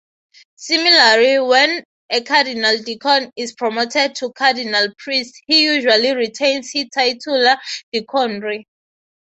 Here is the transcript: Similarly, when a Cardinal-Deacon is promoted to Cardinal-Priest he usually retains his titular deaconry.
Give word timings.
Similarly, 0.55 1.47
when 1.47 1.83
a 2.09 2.21
Cardinal-Deacon 2.21 3.31
is 3.35 3.53
promoted 3.53 4.15
to 4.15 4.33
Cardinal-Priest 4.33 5.43
he 5.45 5.61
usually 5.65 6.15
retains 6.15 6.71
his 6.71 6.85
titular 6.91 7.57
deaconry. 7.93 8.65